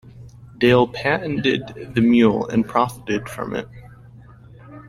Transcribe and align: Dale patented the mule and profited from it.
Dale 0.57 0.87
patented 0.87 1.91
the 1.93 2.01
mule 2.01 2.47
and 2.47 2.67
profited 2.67 3.29
from 3.29 3.55
it. 3.55 3.69